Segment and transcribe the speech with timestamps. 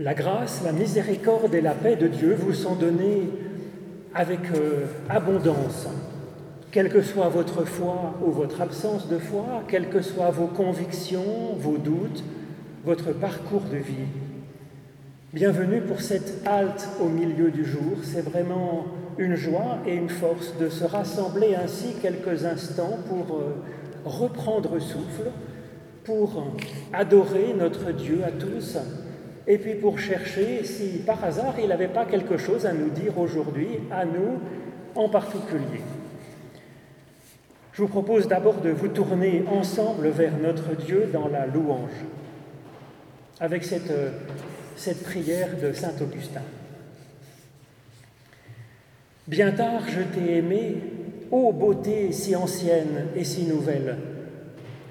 [0.00, 3.28] La grâce, la miséricorde et la paix de Dieu vous sont données
[4.14, 5.88] avec euh, abondance,
[6.70, 11.56] quelle que soit votre foi ou votre absence de foi, quelles que soient vos convictions,
[11.58, 12.22] vos doutes,
[12.84, 14.06] votre parcours de vie.
[15.32, 17.98] Bienvenue pour cette halte au milieu du jour.
[18.04, 18.86] C'est vraiment
[19.18, 23.56] une joie et une force de se rassembler ainsi quelques instants pour euh,
[24.04, 25.32] reprendre souffle,
[26.04, 26.52] pour
[26.92, 28.78] adorer notre Dieu à tous
[29.48, 33.18] et puis pour chercher si par hasard il n'avait pas quelque chose à nous dire
[33.18, 34.38] aujourd'hui, à nous
[34.94, 35.80] en particulier.
[37.72, 42.04] Je vous propose d'abord de vous tourner ensemble vers notre Dieu dans la louange,
[43.40, 43.92] avec cette,
[44.76, 46.42] cette prière de Saint Augustin.
[49.26, 50.76] Bien tard je t'ai aimé,
[51.30, 53.96] ô beauté si ancienne et si nouvelle.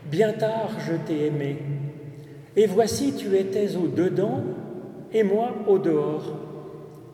[0.06, 1.58] Bien tard je t'ai aimé,
[2.58, 4.44] et voici, tu étais au dedans
[5.14, 6.36] et moi au dehors.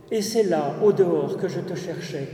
[0.09, 2.29] Et c'est là, au dehors, que je te cherchais.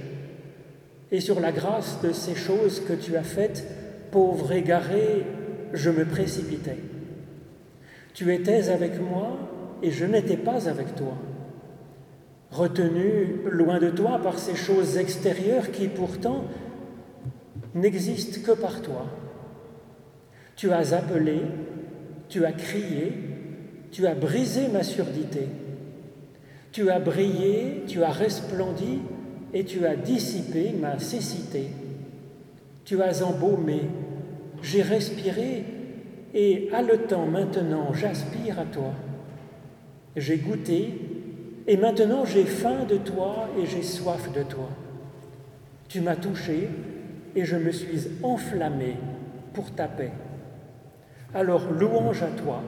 [1.11, 3.65] Et sur la grâce de ces choses que tu as faites,
[4.11, 5.25] pauvre égaré,
[5.73, 6.77] je me précipitais.
[8.13, 9.37] Tu étais avec moi
[9.81, 11.13] et je n'étais pas avec toi.
[12.51, 16.43] Retenu loin de toi par ces choses extérieures qui pourtant
[17.73, 19.05] n'existent que par toi.
[20.55, 21.41] Tu as appelé,
[22.29, 23.11] tu as crié,
[23.91, 25.47] tu as brisé ma surdité.
[26.71, 28.99] Tu as brillé, tu as resplendi
[29.53, 31.67] et tu as dissipé ma cécité.
[32.85, 33.81] Tu as embaumé,
[34.61, 35.63] j'ai respiré
[36.33, 38.93] et haletant maintenant j'aspire à toi.
[40.15, 40.93] J'ai goûté
[41.67, 44.69] et maintenant j'ai faim de toi et j'ai soif de toi.
[45.87, 46.69] Tu m'as touché
[47.35, 48.95] et je me suis enflammé
[49.53, 50.11] pour ta paix.
[51.33, 52.63] Alors louange à toi,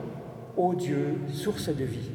[0.56, 2.12] ô Dieu, source de vie.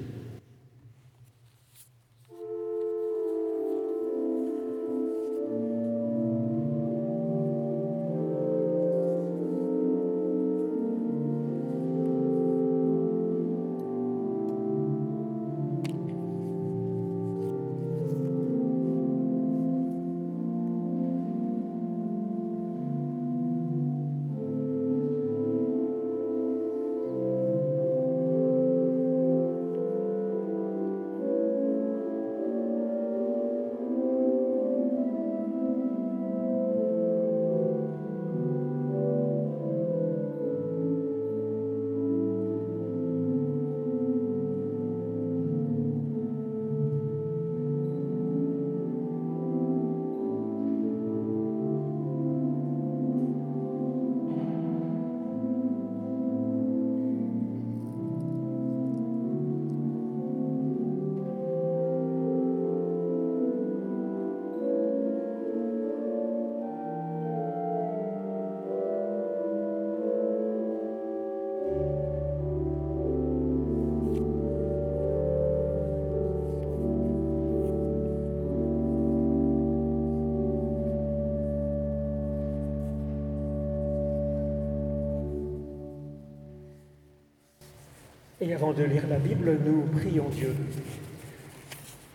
[88.47, 90.55] Et avant de lire la Bible, nous prions Dieu.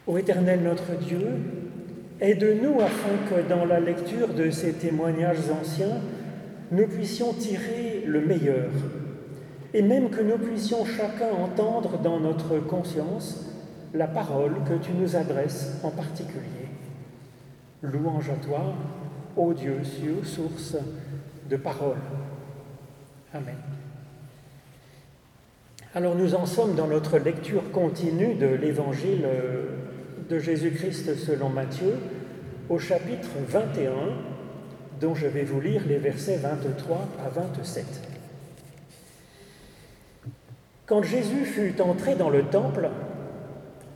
[0.07, 1.27] Ô Éternel notre Dieu,
[2.21, 5.99] aide-nous afin que dans la lecture de ces témoignages anciens,
[6.71, 8.69] nous puissions tirer le meilleur,
[9.73, 13.51] et même que nous puissions chacun entendre dans notre conscience
[13.93, 16.69] la parole que tu nous adresses en particulier.
[17.81, 18.73] Louange à toi,
[19.35, 19.81] ô Dieu,
[20.23, 20.77] source
[21.49, 21.97] de parole.
[23.33, 23.80] Amen.
[25.93, 29.65] Alors nous en sommes dans notre lecture continue de l'évangile euh,
[30.29, 31.97] de Jésus-Christ selon Matthieu
[32.69, 33.91] au chapitre 21
[35.01, 37.85] dont je vais vous lire les versets 23 à 27.
[40.85, 42.89] Quand Jésus fut entré dans le temple,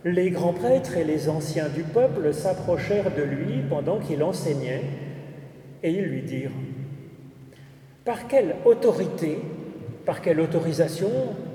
[0.03, 4.83] les grands prêtres et les anciens du peuple s'approchèrent de lui pendant qu'il enseignait
[5.81, 6.51] et ils lui dirent,
[8.03, 9.39] Par quelle autorité
[10.05, 11.09] par quelle autorisation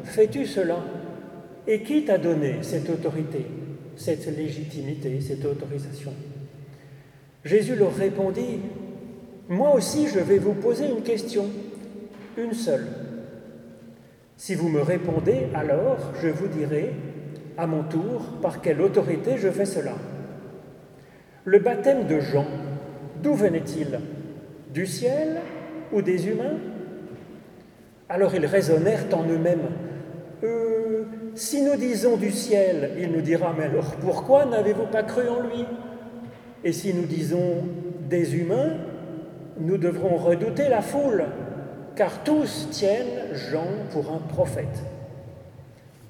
[0.05, 0.79] fais-tu cela?
[1.67, 3.47] Et qui t'a donné cette autorité,
[3.97, 6.13] cette légitimité, cette autorisation?
[7.45, 8.61] Jésus leur répondit,
[9.49, 11.47] Moi aussi je vais vous poser une question,
[12.37, 12.87] une seule.
[14.37, 16.93] Si vous me répondez, alors je vous dirai
[17.57, 19.95] à mon tour par quelle autorité je fais cela.
[21.45, 22.47] Le baptême de Jean,
[23.23, 24.01] d'où venait-il?
[24.73, 25.41] Du ciel
[25.93, 26.57] ou des humains?
[28.11, 29.71] Alors ils raisonnèrent en eux-mêmes.
[30.43, 31.05] euh,
[31.37, 35.41] si nous disons du ciel, il nous dira, mais alors pourquoi n'avez-vous pas cru en
[35.41, 35.65] lui?
[36.65, 37.63] Et si nous disons
[38.09, 38.75] des humains,
[39.59, 41.25] nous devrons redouter la foule,
[41.95, 44.83] car tous tiennent Jean pour un prophète.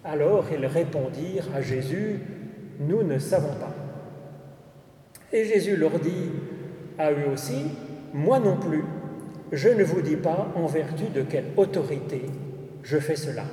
[0.03, 2.21] Alors ils répondirent à Jésus,
[2.81, 3.75] nous ne savons pas.
[5.33, 6.31] Et Jésus leur dit
[6.99, 7.67] à eux aussi,
[8.15, 8.85] moi non plus,
[9.53, 12.23] je ne vous dis pas en vertu de quelle autorité
[12.83, 13.45] je fais cela.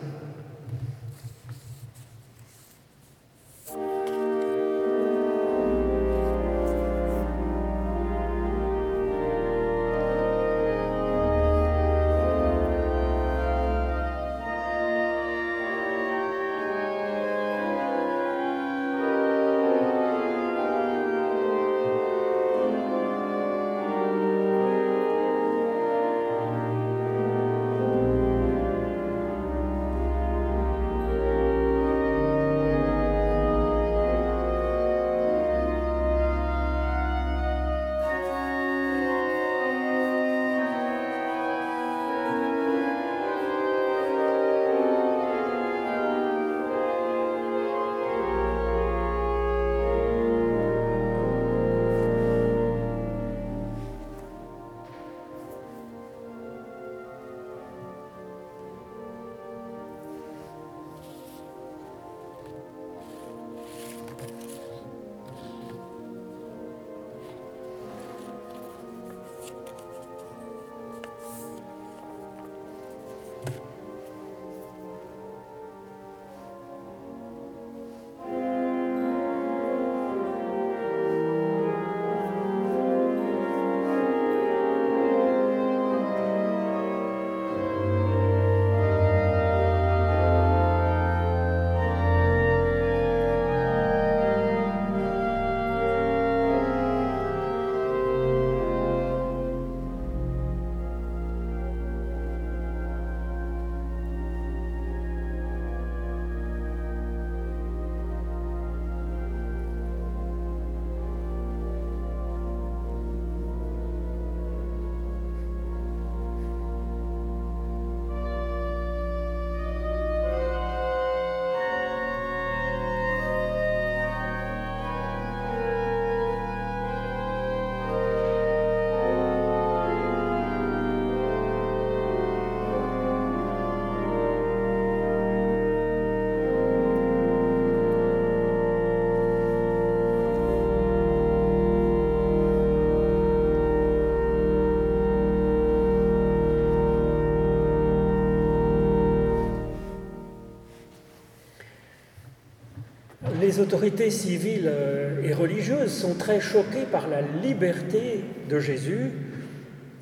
[153.48, 159.12] Les autorités civiles euh, et religieuses sont très choquées par la liberté de Jésus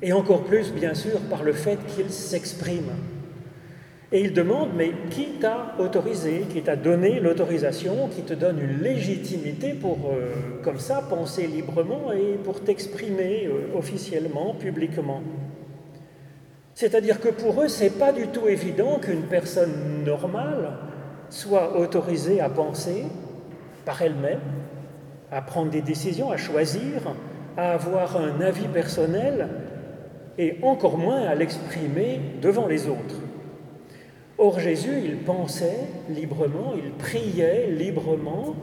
[0.02, 2.90] et encore plus, bien sûr, par le fait qu'il s'exprime.
[4.10, 8.80] Et ils demandent, mais qui t'a autorisé, qui t'a donné l'autorisation, qui te donne une
[8.82, 10.32] légitimité pour, euh,
[10.64, 15.22] comme ça, penser librement et pour t'exprimer euh, officiellement, publiquement?
[16.74, 20.72] C'est-à-dire que pour eux, c'est pas du tout évident qu'une personne normale
[21.30, 23.04] soit autorisée à penser,
[23.86, 24.40] par elle-même,
[25.32, 27.14] à prendre des décisions, à choisir,
[27.56, 29.48] à avoir un avis personnel
[30.36, 33.22] et encore moins à l'exprimer devant les autres.
[34.36, 35.78] Or Jésus, il pensait
[36.10, 38.54] librement, il priait librement,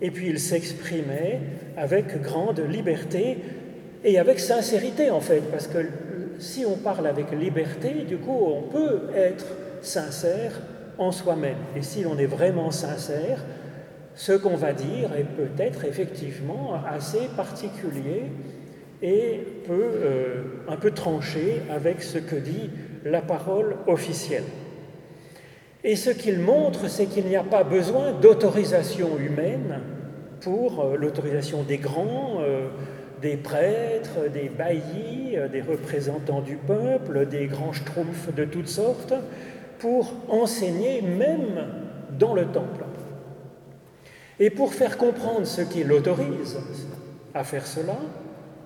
[0.00, 1.40] et puis il s'exprimait
[1.76, 3.38] avec grande liberté
[4.04, 5.78] et avec sincérité en fait, parce que
[6.38, 9.46] si on parle avec liberté, du coup on peut être
[9.82, 10.60] sincère
[10.96, 11.56] en soi-même.
[11.76, 13.44] Et si l'on est vraiment sincère,
[14.14, 18.24] ce qu'on va dire est peut-être effectivement assez particulier
[19.02, 22.70] et peut euh, un peu trancher avec ce que dit
[23.04, 24.44] la parole officielle.
[25.82, 29.80] Et ce qu'il montre, c'est qu'il n'y a pas besoin d'autorisation humaine
[30.42, 32.68] pour euh, l'autorisation des grands, euh,
[33.22, 39.14] des prêtres, des baillis, des représentants du peuple, des grands schtroumpfs de toutes sortes,
[39.78, 41.66] pour enseigner même
[42.18, 42.84] dans le temple.
[44.40, 46.58] Et pour faire comprendre ce qui l'autorise
[47.34, 47.98] à faire cela,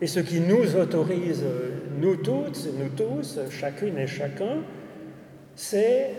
[0.01, 1.45] et ce qui nous autorise,
[2.01, 4.63] nous toutes, nous tous, chacune et chacun,
[5.57, 6.11] c'est,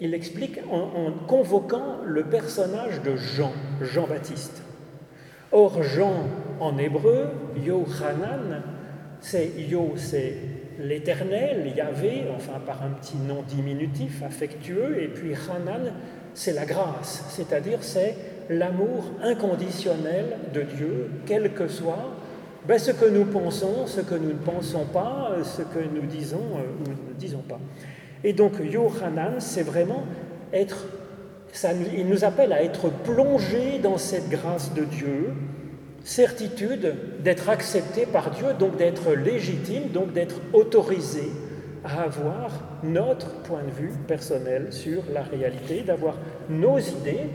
[0.00, 4.62] il explique en, convoquant le personnage de Jean, Jean-Baptiste.
[5.52, 6.24] Or, Jean
[6.60, 7.28] en hébreu,
[7.64, 8.62] Yohanan,
[9.20, 10.34] c'est Yo, c'est
[10.78, 15.92] l'éternel, Yahvé, enfin par un petit nom diminutif, affectueux, et puis Hanan,
[16.34, 18.14] c'est la grâce, c'est-à-dire c'est
[18.48, 22.12] l'amour inconditionnel de Dieu, quel que soit
[22.66, 26.36] ben, ce que nous pensons, ce que nous ne pensons pas, ce que nous disons
[26.36, 27.60] euh, ou ne disons pas.
[28.24, 30.02] Et donc Yohanan, c'est vraiment
[30.52, 30.86] être,
[31.52, 35.32] ça, il nous appelle à être plongé dans cette grâce de Dieu,
[36.02, 41.30] certitude d'être accepté par Dieu, donc d'être légitime, donc d'être autorisé
[41.84, 42.50] à avoir
[42.82, 46.16] notre point de vue personnel sur la réalité, d'avoir
[46.48, 47.28] nos idées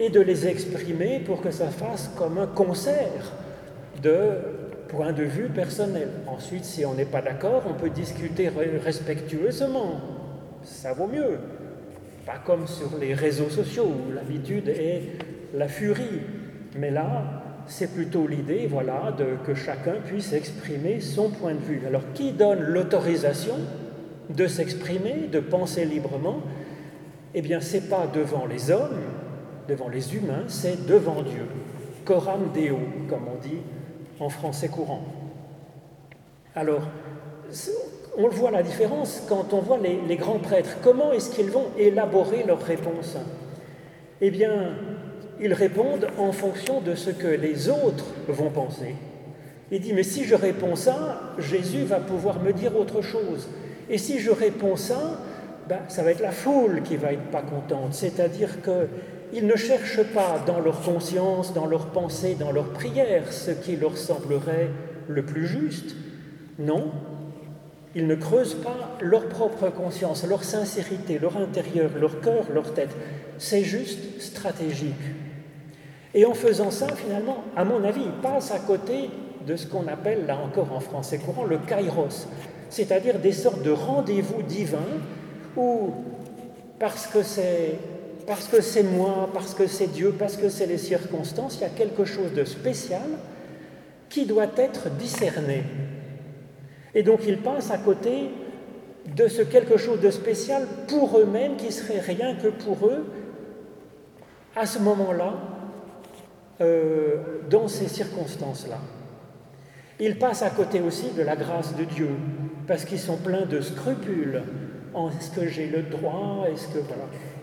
[0.00, 3.32] et de les exprimer pour que ça fasse comme un concert
[4.02, 4.30] de
[4.88, 6.08] point de vue personnel.
[6.26, 8.50] Ensuite, si on n'est pas d'accord, on peut discuter
[8.82, 10.00] respectueusement.
[10.64, 11.38] Ça vaut mieux.
[12.24, 15.02] Pas comme sur les réseaux sociaux où l'habitude est
[15.54, 16.22] la furie.
[16.76, 21.82] Mais là, c'est plutôt l'idée, voilà, de, que chacun puisse exprimer son point de vue.
[21.86, 23.56] Alors, qui donne l'autorisation
[24.30, 26.40] de s'exprimer, de penser librement?
[27.34, 28.98] Eh bien, c'est pas devant les hommes,
[29.70, 31.46] devant les humains, c'est devant Dieu.
[32.04, 33.60] Coram Deo, comme on dit
[34.18, 35.04] en français courant.
[36.56, 36.82] Alors,
[38.18, 40.78] on voit la différence quand on voit les, grands prêtres.
[40.82, 43.16] Comment est-ce qu'ils vont élaborer leurs réponses
[44.20, 44.72] Eh bien,
[45.40, 48.96] ils répondent en fonction de ce que les autres vont penser.
[49.70, 53.48] Il dit, mais si je réponds ça, Jésus va pouvoir me dire autre chose.
[53.88, 55.20] Et si je réponds ça,
[55.68, 57.94] ben, ça va être la foule qui va être pas contente.
[57.94, 58.60] C'est-à-dire
[59.30, 63.76] qu'ils ne cherchent pas dans leur conscience, dans leur pensée, dans leur prière, ce qui
[63.76, 64.70] leur semblerait
[65.08, 65.94] le plus juste.
[66.58, 66.90] Non,
[67.94, 72.94] ils ne creusent pas leur propre conscience, leur sincérité, leur intérieur, leur cœur, leur tête.
[73.38, 74.94] C'est juste stratégique.
[76.14, 79.10] Et en faisant ça, finalement, à mon avis, il passe à côté
[79.46, 82.28] de ce qu'on appelle, là encore en français courant, le kairos,
[82.68, 84.78] c'est-à-dire des sortes de rendez-vous divins
[85.56, 85.90] où,
[86.78, 87.78] parce que c'est
[88.26, 91.64] parce que c'est moi, parce que c'est Dieu, parce que c'est les circonstances, il y
[91.64, 93.08] a quelque chose de spécial
[94.08, 95.64] qui doit être discerné.
[96.94, 98.30] Et donc ils passent à côté
[99.16, 103.06] de ce quelque chose de spécial pour eux-mêmes qui serait rien que pour eux
[104.56, 105.34] à ce moment-là
[106.60, 107.16] euh,
[107.48, 108.78] dans ces circonstances-là.
[109.98, 112.10] Ils passent à côté aussi de la grâce de Dieu,
[112.66, 114.42] parce qu'ils sont pleins de scrupules.
[114.94, 116.46] Est-ce que j'ai le droit?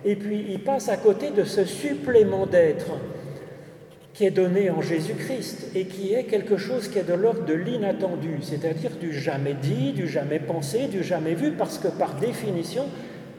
[0.05, 2.91] Et puis ils passent à côté de ce supplément d'être
[4.13, 7.53] qui est donné en Jésus-Christ et qui est quelque chose qui est de l'ordre de
[7.53, 12.85] l'inattendu, c'est-à-dire du jamais dit, du jamais pensé, du jamais vu, parce que par définition,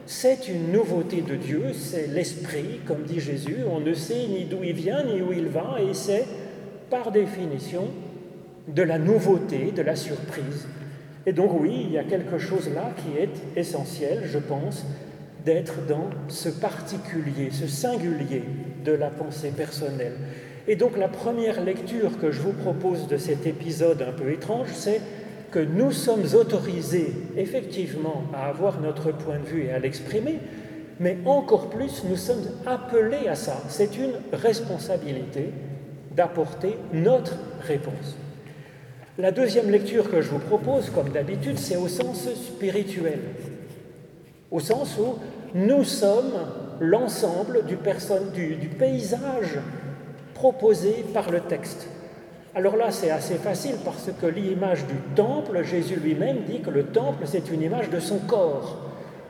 [0.06, 4.62] c'est une nouveauté de Dieu, c'est l'Esprit, comme dit Jésus, on ne sait ni d'où
[4.62, 6.24] il vient ni où il va, et c'est
[6.88, 7.88] par définition
[8.68, 10.68] de la nouveauté, de la surprise.
[11.26, 14.84] Et donc oui, il y a quelque chose là qui est essentiel, je pense,
[15.44, 18.44] d'être dans ce particulier, ce singulier
[18.84, 20.14] de la pensée personnelle.
[20.66, 24.68] Et donc la première lecture que je vous propose de cet épisode un peu étrange,
[24.72, 25.00] c'est
[25.50, 30.40] que nous sommes autorisés effectivement à avoir notre point de vue et à l'exprimer,
[31.00, 33.62] mais encore plus, nous sommes appelés à ça.
[33.68, 35.52] C'est une responsabilité
[36.14, 38.16] d'apporter notre réponse.
[39.20, 43.18] La deuxième lecture que je vous propose, comme d'habitude, c'est au sens spirituel,
[44.52, 45.16] au sens où
[45.56, 46.34] nous sommes
[46.78, 47.76] l'ensemble du,
[48.32, 49.58] du, du paysage
[50.34, 51.88] proposé par le texte.
[52.54, 56.84] Alors là, c'est assez facile parce que l'image du temple, Jésus lui-même dit que le
[56.84, 58.78] temple, c'est une image de son corps.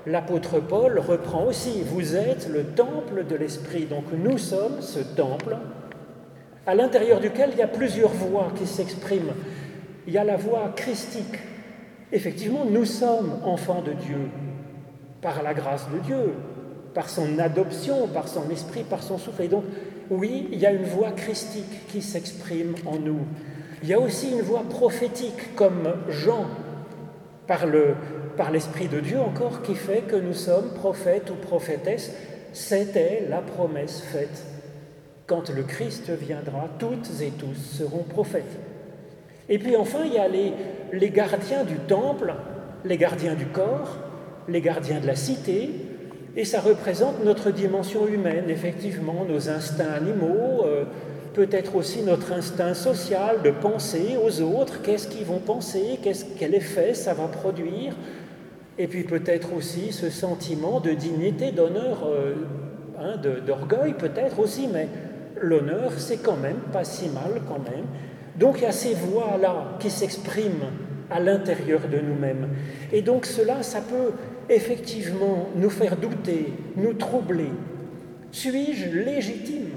[0.04, 3.86] L'apôtre Paul reprend aussi, vous êtes le temple de l'Esprit.
[3.86, 5.56] Donc nous sommes ce temple
[6.66, 9.32] à l'intérieur duquel il y a plusieurs voix qui s'expriment.
[10.08, 11.38] Il y a la voix christique.
[12.12, 14.30] Effectivement, nous sommes enfants de Dieu
[15.20, 16.32] par la grâce de Dieu,
[16.94, 19.42] par son adoption, par son esprit, par son souffle.
[19.42, 19.64] Et donc,
[20.08, 23.20] oui, il y a une voix christique qui s'exprime en nous.
[23.82, 26.46] Il y a aussi une voix prophétique, comme Jean,
[27.46, 32.14] par, l'Esprit de Dieu encore, qui fait que nous sommes prophètes ou prophétesses.
[32.54, 34.42] C'était la promesse faite.
[35.26, 38.58] Quand le Christ viendra, toutes et tous seront prophètes.
[39.48, 42.34] Et puis enfin, il y a les gardiens du temple,
[42.84, 43.98] les gardiens du corps,
[44.48, 45.70] les gardiens de la cité,
[46.36, 50.84] et ça représente notre dimension humaine, effectivement, nos instincts animaux, euh,
[51.34, 55.98] peut-être aussi notre instinct social de penser aux autres, qu'est-ce qu'ils vont penser,
[56.38, 57.94] quel effet ça va produire,
[58.78, 62.34] et puis peut-être aussi ce sentiment de dignité, d'honneur, euh,
[62.98, 64.88] hein, d'orgueil peut-être aussi, mais
[65.40, 67.86] l'honneur, c'est quand même pas si mal quand même.
[68.38, 70.70] Donc il y a ces voix-là qui s'expriment
[71.10, 72.48] à l'intérieur de nous-mêmes.
[72.92, 74.12] Et donc cela, ça peut
[74.48, 77.50] effectivement nous faire douter, nous troubler.
[78.30, 79.70] Suis-je légitime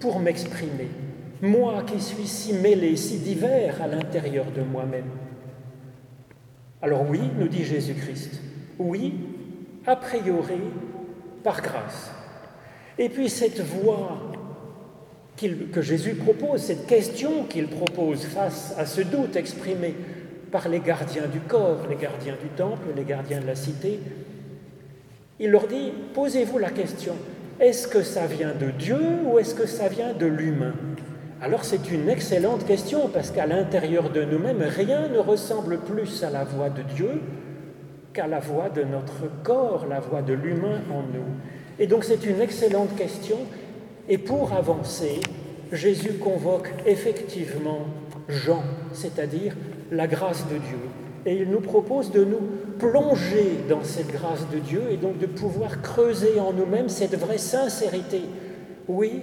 [0.00, 0.88] pour m'exprimer
[1.40, 5.10] Moi qui suis si mêlé, si divers à l'intérieur de moi-même?
[6.80, 8.40] Alors oui, nous dit Jésus-Christ,
[8.78, 9.14] oui,
[9.86, 10.60] a priori,
[11.44, 12.10] par grâce.
[12.98, 13.60] Et puis cette
[15.36, 19.94] que Jésus propose, cette question qu'il propose face à ce doute exprimé
[20.50, 23.98] par les gardiens du corps, les gardiens du temple, les gardiens de la cité,
[25.40, 27.14] il leur dit, posez-vous la question,
[27.58, 30.74] est-ce que ça vient de Dieu ou est-ce que ça vient de l'humain?
[31.40, 36.30] Alors c'est une excellente question parce qu'à l'intérieur de nous-mêmes, rien ne ressemble plus à
[36.30, 37.20] la voix de Dieu
[38.12, 41.24] qu'à la voix de notre corps, la voix de l'humain en nous.
[41.80, 43.38] Et donc c'est une excellente question
[44.12, 45.20] et pour avancer,
[45.72, 47.86] Jésus convoque effectivement
[48.28, 49.56] Jean, c'est-à-dire
[49.90, 50.78] la grâce de Dieu.
[51.24, 52.42] Et il nous propose de nous
[52.78, 57.38] plonger dans cette grâce de Dieu et donc de pouvoir creuser en nous-mêmes cette vraie
[57.38, 58.20] sincérité.
[58.86, 59.22] Oui,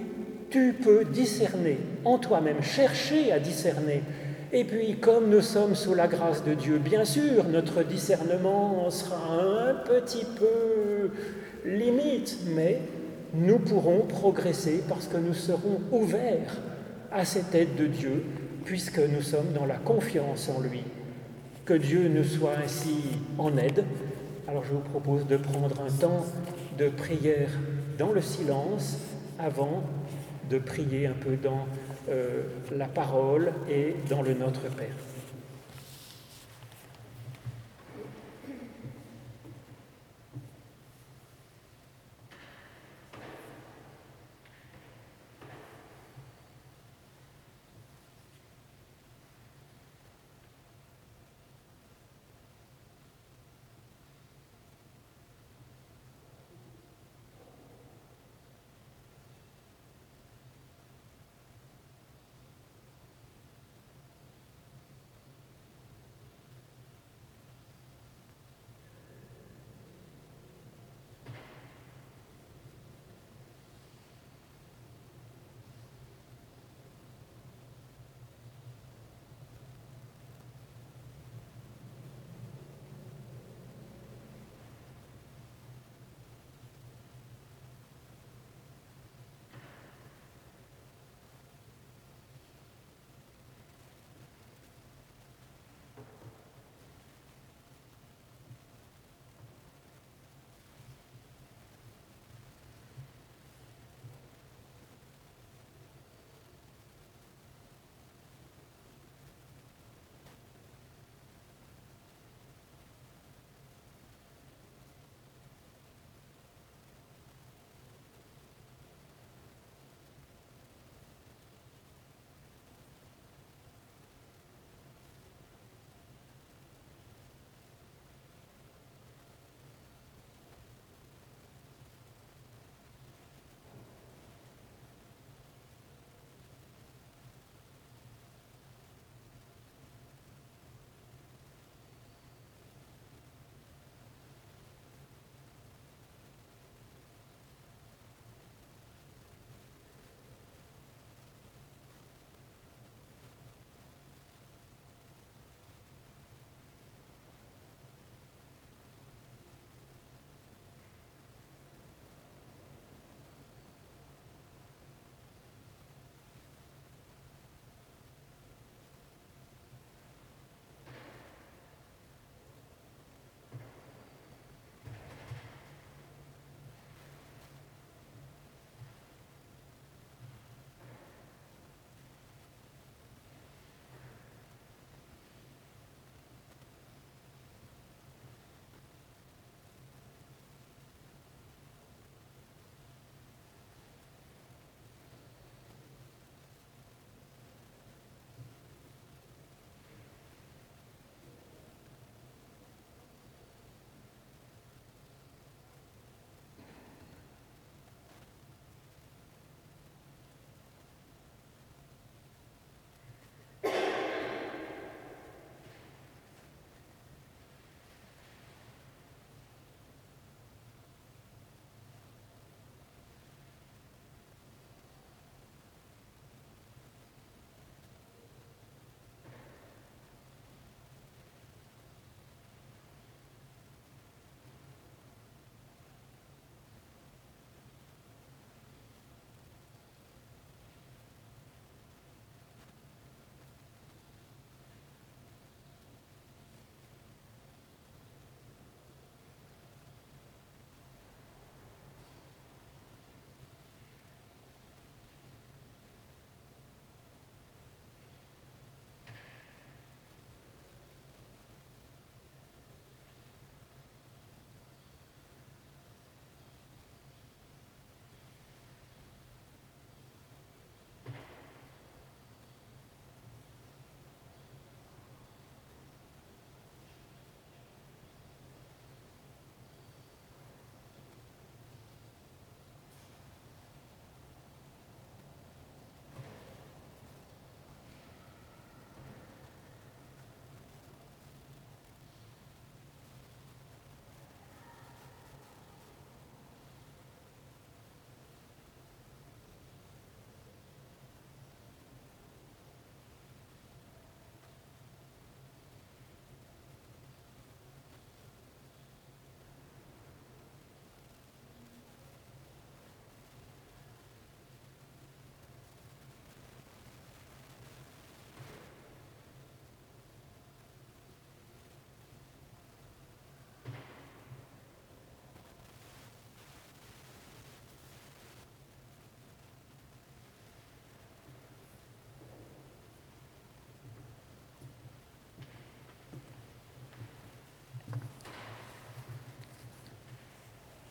[0.50, 4.02] tu peux discerner en toi-même, chercher à discerner.
[4.52, 9.40] Et puis, comme nous sommes sous la grâce de Dieu, bien sûr, notre discernement sera
[9.40, 11.10] un petit peu
[11.64, 12.80] limite, mais
[13.34, 16.56] nous pourrons progresser parce que nous serons ouverts
[17.12, 18.24] à cette aide de Dieu,
[18.64, 20.82] puisque nous sommes dans la confiance en lui.
[21.64, 22.96] Que Dieu nous soit ainsi
[23.38, 23.84] en aide.
[24.48, 26.26] Alors je vous propose de prendre un temps
[26.78, 27.50] de prière
[27.98, 28.98] dans le silence
[29.38, 29.82] avant
[30.48, 31.66] de prier un peu dans
[32.08, 32.42] euh,
[32.76, 34.96] la parole et dans le Notre Père.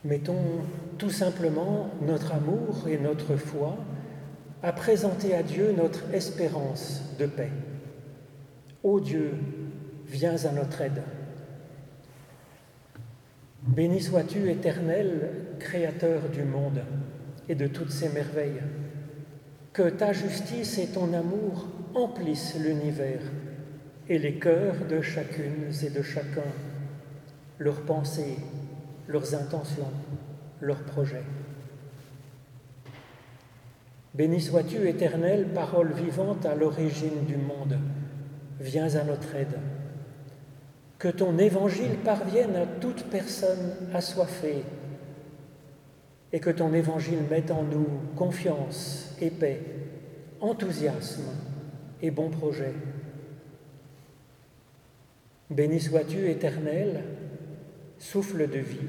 [0.09, 0.65] Mettons
[0.97, 3.77] tout simplement notre amour et notre foi
[4.63, 7.51] à présenter à Dieu notre espérance de paix.
[8.81, 9.35] Ô Dieu,
[10.07, 11.03] viens à notre aide.
[13.61, 16.81] Béni sois-tu, éternel, Créateur du monde
[17.47, 18.63] et de toutes ses merveilles.
[19.73, 23.21] Que ta justice et ton amour emplissent l'univers
[24.07, 26.49] et les cœurs de chacune et de chacun,
[27.59, 28.37] leurs pensées,
[29.09, 29.91] leurs intentions,
[30.61, 31.23] leurs projets.
[34.13, 37.77] Béni sois-tu, éternel, parole vivante à l'origine du monde,
[38.59, 39.59] viens à notre aide.
[40.99, 44.63] Que ton évangile parvienne à toute personne assoiffée
[46.31, 49.61] et que ton évangile mette en nous confiance et paix,
[50.39, 51.23] enthousiasme
[52.01, 52.73] et bon projet.
[55.49, 57.03] Béni sois-tu, éternel,
[57.99, 58.87] souffle de vie,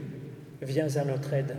[0.62, 1.56] viens à notre aide.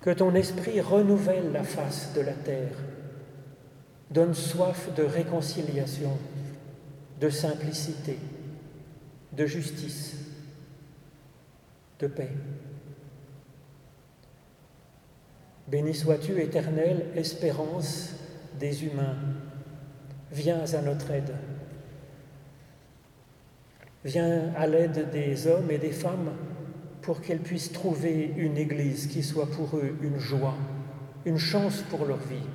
[0.00, 2.76] Que ton esprit renouvelle la face de la terre,
[4.10, 6.16] donne soif de réconciliation,
[7.20, 8.18] de simplicité,
[9.32, 10.16] de justice,
[11.98, 12.30] de paix.
[15.68, 18.12] Béni sois-tu, éternelle espérance
[18.58, 19.16] des humains.
[20.30, 21.32] Viens à notre aide.
[24.06, 26.30] Viens à l'aide des hommes et des femmes
[27.02, 30.54] pour qu'ils puissent trouver une Église qui soit pour eux une joie,
[31.24, 32.46] une chance pour leur vie.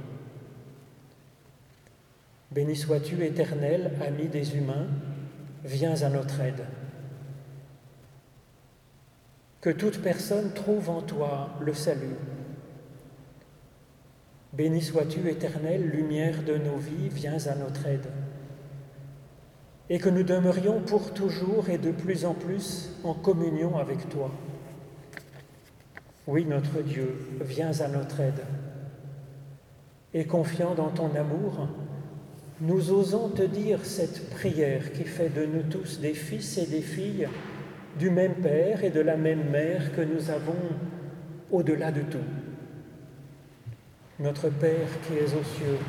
[2.51, 4.87] Béni sois-tu, éternel, ami des humains,
[5.65, 6.63] viens à notre aide.
[9.59, 12.15] Que toute personne trouve en toi le salut.
[14.53, 18.07] Béni sois-tu, éternelle lumière de nos vies, viens à notre aide.
[19.93, 24.32] Et que nous demeurions pour toujours et de plus en plus en communion avec toi.
[26.27, 28.45] Oui, notre Dieu, viens à notre aide.
[30.13, 31.67] Et confiant dans ton amour,
[32.62, 36.82] nous osons te dire cette prière qui fait de nous tous des fils et des
[36.82, 37.27] filles
[37.99, 40.56] du même Père et de la même Mère que nous avons
[41.51, 42.17] au-delà de tout.
[44.21, 45.80] Notre Père qui es aux cieux,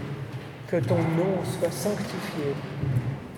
[0.66, 2.54] que ton nom soit sanctifié,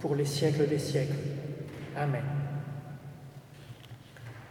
[0.00, 1.14] pour les siècles des siècles.
[1.96, 2.22] Amen.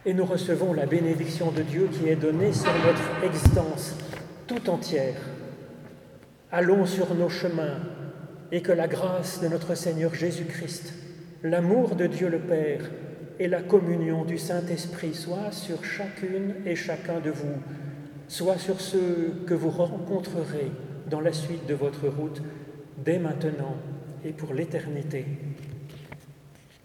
[0.04, 3.96] Et nous recevons la bénédiction de Dieu qui est donnée sur notre existence
[4.46, 5.20] tout entière.
[6.50, 7.80] Allons sur nos chemins
[8.50, 10.94] et que la grâce de notre Seigneur Jésus-Christ,
[11.42, 12.90] l'amour de Dieu le Père
[13.38, 17.62] et la communion du Saint-Esprit soient sur chacune et chacun de vous,
[18.28, 20.72] soit sur ceux que vous rencontrerez
[21.10, 22.42] dans la suite de votre route,
[23.04, 23.76] dès maintenant
[24.24, 25.24] et pour l'éternité.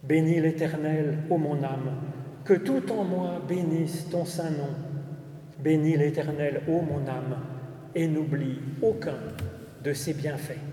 [0.04, 1.96] Bénis l'Éternel, ô mon âme,
[2.44, 4.74] que tout en moi bénisse ton saint nom.
[5.60, 7.38] Bénis l'Éternel, ô mon âme,
[7.96, 9.18] et n'oublie aucun
[9.84, 10.73] de ses bienfaits.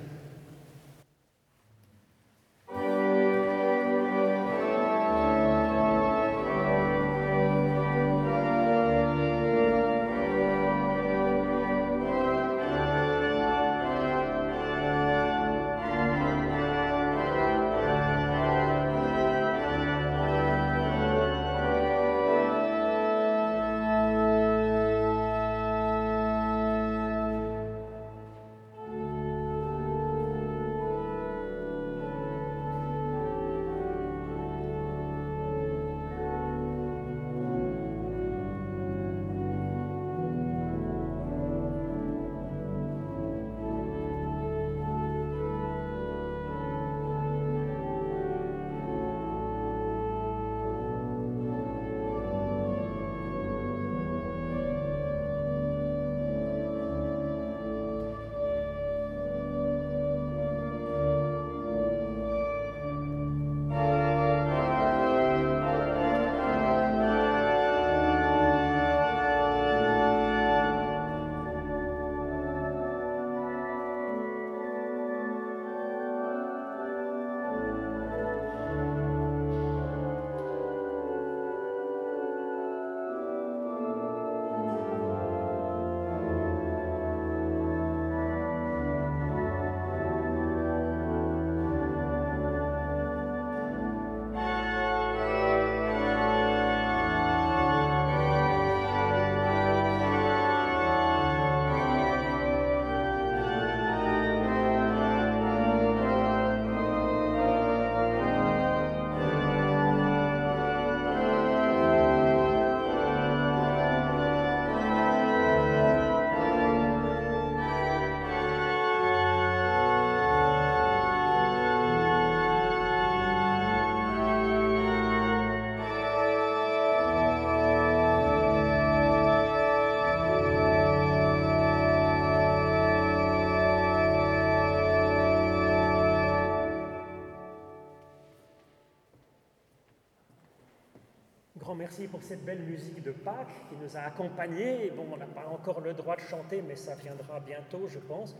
[141.70, 144.90] Grand merci pour cette belle musique de Pâques qui nous a accompagnés.
[144.96, 148.36] Bon, on n'a pas encore le droit de chanter, mais ça viendra bientôt, je pense.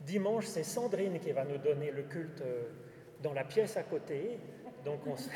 [0.00, 2.62] Dimanche, c'est Sandrine qui va nous donner le culte euh,
[3.22, 4.38] dans la pièce à côté.
[4.86, 5.28] Donc on se,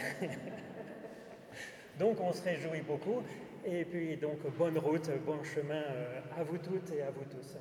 [1.99, 3.23] donc on se réjouit beaucoup.
[3.67, 7.59] Et puis donc bonne route, bon chemin euh, à vous toutes et à vous tous.